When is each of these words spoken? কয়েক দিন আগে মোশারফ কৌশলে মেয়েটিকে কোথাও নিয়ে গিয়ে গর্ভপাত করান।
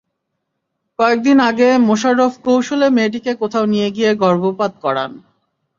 কয়েক 0.99 1.19
দিন 1.23 1.37
আগে 1.49 1.69
মোশারফ 1.87 2.33
কৌশলে 2.45 2.87
মেয়েটিকে 2.89 3.31
কোথাও 3.41 3.65
নিয়ে 3.65 3.89
গিয়ে 3.95 4.11
গর্ভপাত 4.23 4.73
করান। 4.83 5.11